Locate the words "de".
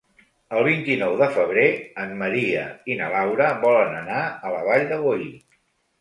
1.19-1.27, 4.95-4.99